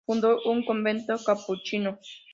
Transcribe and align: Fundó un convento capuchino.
Fundó 0.03 0.39
un 0.45 0.65
convento 0.65 1.13
capuchino. 1.23 1.99